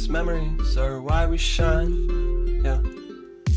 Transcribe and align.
cause 0.00 0.08
memories 0.08 0.78
are 0.78 1.02
why 1.02 1.26
we 1.26 1.36
shine. 1.36 2.62
Yeah. 2.64 2.80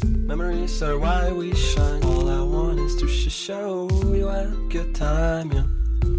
Memories 0.03 0.84
are 0.84 0.99
why 0.99 1.31
we 1.31 1.55
shine. 1.55 2.03
All 2.03 2.29
I 2.29 2.41
want 2.41 2.79
is 2.79 2.97
to 2.97 3.07
sh- 3.07 3.31
show 3.31 3.88
you 4.13 4.27
a 4.27 4.51
good 4.67 4.93
time, 4.93 5.51
yeah. 5.53 5.63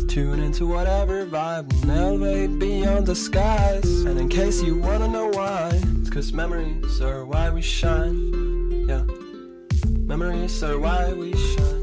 Tune 0.09 0.41
into 0.41 0.67
whatever 0.67 1.27
vibe 1.27 1.71
and 1.83 1.91
elevate 1.91 2.59
beyond 2.59 3.07
the 3.07 3.15
skies. 3.15 4.05
And 4.05 4.19
in 4.19 4.31
case 4.31 4.63
you 4.63 4.79
wanna 4.79 5.09
know 5.09 5.29
why, 5.29 5.79
it's 6.01 6.09
cause 6.09 6.33
memories 6.33 7.03
are 7.03 7.27
why 7.27 7.51
we 7.51 7.61
shine. 7.61 8.89
Yeah. 8.89 9.05
Memories 10.09 10.63
are 10.63 10.79
why 10.79 11.13
we 11.13 11.37
shine. 11.37 11.74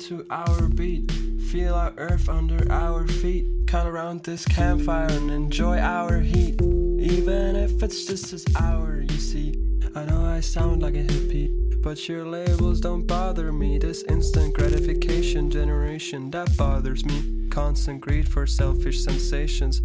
To 0.00 0.24
our 0.30 0.62
beat. 0.68 1.12
Feel 1.50 1.74
our 1.74 1.92
earth 1.98 2.28
under 2.28 2.70
our 2.72 3.06
feet. 3.06 3.44
Cut 3.66 3.86
around 3.86 4.24
this 4.24 4.46
campfire 4.46 5.10
and 5.10 5.30
enjoy 5.30 5.78
our 5.78 6.20
heat. 6.20 6.60
Even 6.98 7.54
if 7.54 7.82
it's 7.82 8.06
just 8.06 8.30
this 8.30 8.46
hour, 8.58 9.02
you 9.02 9.18
see. 9.18 9.54
I 9.94 10.04
know 10.06 10.24
I 10.24 10.40
sound 10.40 10.80
like 10.80 10.94
a 10.94 11.04
hippie, 11.04 11.82
but 11.82 12.08
your 12.08 12.24
labels 12.24 12.80
don't 12.80 13.06
bother 13.06 13.52
me. 13.52 13.76
This 13.78 14.02
instant 14.04 14.54
gratification 14.54 15.50
generation 15.50 16.30
that 16.30 16.56
bothers 16.56 17.04
me. 17.04 17.48
Constant 17.50 18.00
greed 18.00 18.26
for 18.26 18.46
selfish 18.46 19.04
sensations. 19.04 19.82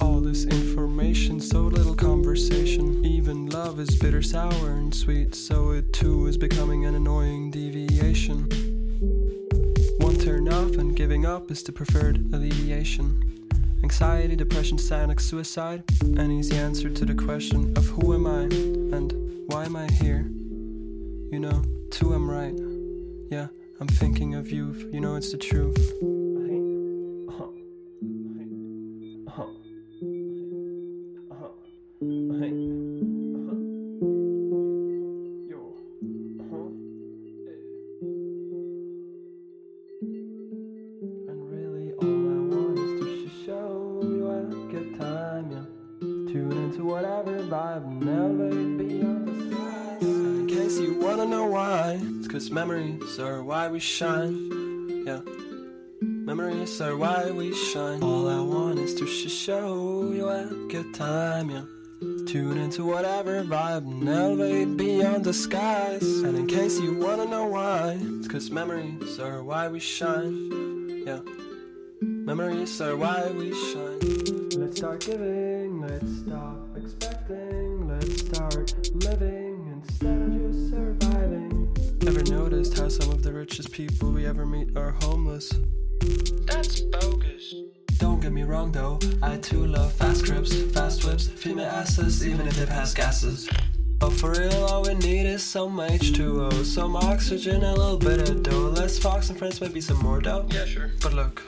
All 0.00 0.20
this 0.20 0.44
information, 0.44 1.40
so 1.40 1.62
little 1.62 1.96
conversation. 1.96 3.04
Even 3.04 3.46
love 3.46 3.80
is 3.80 3.98
bitter, 3.98 4.22
sour, 4.22 4.70
and 4.70 4.94
sweet, 4.94 5.34
so 5.34 5.72
it 5.72 5.92
too 5.92 6.26
is 6.28 6.36
becoming 6.36 6.86
an 6.86 6.94
annoying 6.94 7.50
deviation. 7.50 8.61
Up 11.32 11.50
is 11.50 11.62
the 11.62 11.72
preferred 11.72 12.16
alleviation. 12.34 13.06
Anxiety, 13.82 14.36
depression, 14.36 14.76
like 15.08 15.18
suicide. 15.18 15.82
An 16.02 16.30
easy 16.30 16.56
answer 16.56 16.90
to 16.90 17.04
the 17.06 17.14
question 17.14 17.72
of 17.74 17.86
who 17.86 18.12
am 18.12 18.26
I 18.26 18.42
and 18.94 19.08
why 19.46 19.64
am 19.64 19.74
I 19.74 19.90
here? 19.92 20.26
You 21.32 21.40
know, 21.40 21.64
too 21.90 22.12
I'm 22.12 22.30
right. 22.30 22.54
Yeah, 23.30 23.48
I'm 23.80 23.88
thinking 23.88 24.34
of 24.34 24.50
you, 24.50 24.74
you 24.92 25.00
know 25.00 25.16
it's 25.16 25.32
the 25.32 25.38
truth. 25.38 25.80
Elevate 47.52 48.78
beyond 48.78 49.28
the. 49.28 49.56
And 50.00 50.50
in 50.50 50.56
case 50.56 50.78
you 50.78 50.98
wanna 50.98 51.26
know 51.26 51.46
why, 51.46 52.00
it's 52.18 52.28
cause 52.28 52.50
memories 52.50 53.18
are 53.18 53.42
why 53.42 53.68
we 53.68 53.78
shine, 53.78 55.04
yeah. 55.06 55.20
Memories 56.00 56.80
are 56.80 56.96
why 56.96 57.30
we 57.30 57.54
shine. 57.54 58.02
All 58.02 58.28
I 58.28 58.40
want 58.40 58.78
is 58.78 58.94
to 58.94 59.06
sh- 59.06 59.30
show 59.30 60.10
you 60.12 60.28
a 60.28 60.46
good 60.68 60.94
time, 60.94 61.50
yeah. 61.50 61.64
Tune 62.26 62.56
into 62.58 62.84
whatever 62.84 63.42
vibe 63.44 63.86
and 63.86 64.08
elevate 64.08 64.76
beyond 64.76 65.24
the 65.24 65.34
skies. 65.34 66.02
And 66.22 66.36
in 66.36 66.46
case 66.46 66.80
you 66.80 66.94
wanna 66.98 67.26
know 67.26 67.46
why, 67.46 67.98
it's 68.00 68.28
cause 68.28 68.50
memories 68.50 69.18
are 69.18 69.42
why 69.42 69.68
we 69.68 69.78
shine. 69.78 71.02
Yeah. 71.06 71.20
Memories 72.00 72.80
are 72.80 72.96
why 72.96 73.30
we 73.30 73.52
shine. 73.52 74.41
Let's 74.72 74.80
start 74.80 75.00
giving, 75.00 75.82
let's 75.82 76.20
stop 76.20 76.78
expecting, 76.78 77.88
let's 77.88 78.20
start 78.22 78.72
living 79.04 79.68
instead 79.70 80.22
of 80.22 80.32
just 80.32 80.70
surviving. 80.70 81.76
Ever 82.06 82.22
noticed 82.32 82.78
how 82.78 82.88
some 82.88 83.10
of 83.10 83.22
the 83.22 83.34
richest 83.34 83.70
people 83.70 84.10
we 84.10 84.24
ever 84.24 84.46
meet 84.46 84.74
are 84.74 84.92
homeless? 85.02 85.52
That's 86.46 86.80
bogus. 86.80 87.54
Don't 87.98 88.20
get 88.20 88.32
me 88.32 88.44
wrong 88.44 88.72
though, 88.72 88.98
I 89.22 89.36
too 89.36 89.66
love 89.66 89.92
fast 89.92 90.24
grips, 90.24 90.56
fast 90.72 91.04
whips, 91.04 91.28
female 91.28 91.66
asses, 91.66 92.26
even 92.26 92.48
if 92.48 92.56
they 92.56 92.64
pass 92.64 92.94
gases. 92.94 93.50
But 93.98 94.14
for 94.14 94.30
real, 94.30 94.64
all 94.64 94.84
we 94.84 94.94
need 94.94 95.26
is 95.26 95.42
some 95.42 95.76
H2O, 95.76 96.64
some 96.64 96.96
oxygen, 96.96 97.62
a 97.62 97.74
little 97.74 97.98
bit 97.98 98.26
of 98.26 98.42
dough. 98.42 98.70
Less 98.70 98.98
Fox 98.98 99.28
and 99.28 99.38
Friends, 99.38 99.60
maybe 99.60 99.82
some 99.82 99.98
more 99.98 100.22
dough. 100.22 100.46
Yeah, 100.50 100.64
sure. 100.64 100.92
But 101.02 101.12
look, 101.12 101.42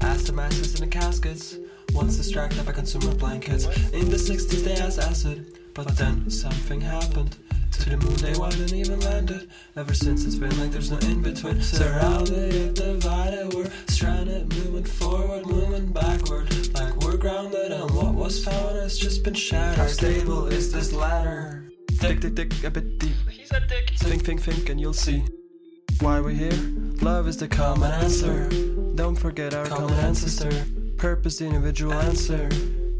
ask 0.00 0.24
the 0.24 0.32
masses 0.32 0.80
in 0.80 0.88
the 0.88 0.90
caskets. 0.90 1.58
Once 1.94 2.16
distracted 2.16 2.64
by 2.64 2.72
consumer 2.72 3.14
blankets. 3.14 3.64
In 3.92 4.08
the 4.10 4.16
60s, 4.16 4.64
they 4.64 4.74
asked 4.74 4.98
acid. 4.98 5.58
But 5.74 5.96
then 5.96 6.28
something 6.30 6.80
happened. 6.80 7.36
To 7.72 7.90
the 7.90 7.96
moon, 7.96 8.16
they 8.16 8.38
wasn't 8.38 8.74
even 8.74 9.00
landed. 9.00 9.50
Ever 9.76 9.94
since, 9.94 10.24
it's 10.26 10.36
been 10.36 10.56
like 10.60 10.70
there's 10.70 10.90
no 10.90 10.98
in 10.98 11.22
between. 11.22 11.62
Surrounded, 11.62 12.52
yet 12.52 12.74
divided. 12.74 13.54
We're 13.54 13.70
stranded, 13.88 14.54
moving 14.54 14.84
forward, 14.84 15.46
moving 15.46 15.86
backward. 15.86 16.52
Like 16.74 16.94
we're 16.96 17.16
grounded, 17.16 17.72
and 17.72 17.90
what 17.92 18.14
was 18.14 18.44
found 18.44 18.76
has 18.76 18.98
just 18.98 19.24
been 19.24 19.34
shattered. 19.34 19.78
How 19.78 19.86
stable 19.86 20.46
is 20.48 20.72
this 20.72 20.92
ladder? 20.92 21.70
Dick, 21.98 22.20
dick, 22.20 22.34
dick, 22.34 22.64
a 22.64 22.70
bit 22.70 22.98
deep. 22.98 23.16
He's 23.30 23.50
a 23.50 23.60
dick. 23.60 23.92
Think, 23.96 24.24
think, 24.24 24.42
think, 24.42 24.68
and 24.68 24.78
you'll 24.78 24.92
see 24.92 25.24
why 26.00 26.20
we're 26.20 26.30
here. 26.30 26.58
Love 27.00 27.26
is 27.26 27.38
the 27.38 27.48
common 27.48 27.90
answer. 27.90 28.48
Don't 28.94 29.16
forget 29.16 29.54
our 29.54 29.64
common 29.66 29.98
ancestor. 30.00 30.66
Purpose, 31.02 31.38
the 31.38 31.46
individual 31.46 31.94
answer. 31.94 32.48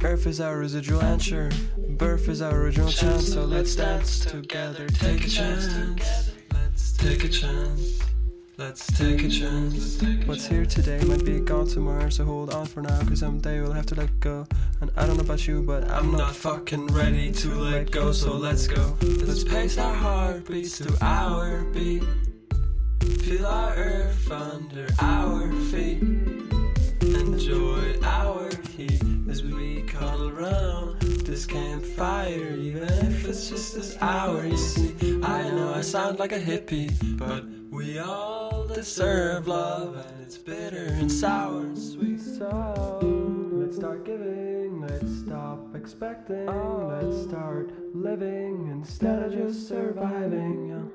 Earth 0.02 0.26
is 0.26 0.40
our 0.40 0.58
residual 0.58 1.00
answer. 1.02 1.48
Birth 1.90 2.28
is 2.28 2.42
our 2.42 2.52
original 2.62 2.90
chance. 2.90 3.32
So 3.32 3.44
let's 3.44 3.76
dance 3.76 4.18
together. 4.18 4.88
Take 4.88 5.24
a 5.24 5.28
chance. 5.28 6.32
Let's 6.52 6.96
take 6.96 7.22
a 7.22 7.28
chance. 7.28 8.00
Let's 8.58 8.88
take 8.98 9.22
a 9.22 9.28
chance. 9.28 10.02
What's 10.26 10.48
here 10.48 10.66
today 10.66 10.98
might 11.04 11.24
be 11.24 11.38
gone 11.38 11.68
tomorrow, 11.68 12.08
so 12.08 12.24
hold 12.24 12.52
on 12.52 12.66
for 12.66 12.82
now, 12.82 13.00
cause 13.04 13.20
someday 13.20 13.60
we'll 13.60 13.70
have 13.70 13.86
to 13.86 13.94
let 13.94 14.18
go. 14.18 14.48
And 14.80 14.90
I 14.96 15.06
don't 15.06 15.16
know 15.16 15.22
about 15.22 15.46
you, 15.46 15.62
but 15.62 15.88
I'm 15.88 16.10
not 16.10 16.34
fucking 16.34 16.88
ready 16.88 17.30
to 17.30 17.54
let 17.54 17.92
go, 17.92 18.10
so 18.10 18.32
let's 18.32 18.66
go. 18.66 18.96
Let's 19.00 19.44
pace 19.44 19.78
our 19.78 19.94
heartbeats 19.94 20.78
to 20.78 20.92
our 21.02 21.62
beat. 21.66 22.02
Feel 23.20 23.46
our 23.46 23.76
earth 23.76 24.28
under 24.28 24.88
our 24.98 25.52
feet. 25.70 26.21
Campfire, 31.52 32.54
even 32.56 32.84
if 32.84 33.28
it's 33.28 33.50
just 33.50 33.74
this 33.74 33.96
hour. 34.00 34.46
You 34.46 34.56
see, 34.56 35.20
I 35.22 35.50
know 35.50 35.74
I 35.74 35.82
sound 35.82 36.18
like 36.18 36.32
a 36.32 36.40
hippie, 36.40 36.90
but 37.18 37.44
we 37.70 37.98
all 37.98 38.66
deserve 38.66 39.46
love, 39.46 39.96
and 39.96 40.22
it's 40.22 40.38
bitter 40.38 40.86
and 40.86 41.12
sour 41.12 41.60
and 41.60 41.78
sweet. 41.78 42.20
So 42.20 42.98
let's 43.52 43.76
start 43.76 44.04
giving, 44.04 44.80
let's 44.80 45.12
stop 45.20 45.74
expecting, 45.74 46.46
let's 46.46 47.22
start 47.28 47.70
living 47.94 48.68
instead 48.70 49.22
of 49.22 49.32
just 49.32 49.68
surviving. 49.68 50.90